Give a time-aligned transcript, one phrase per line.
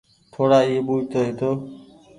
[0.33, 1.51] ٿوڙا اي ٻوجه تو هيتو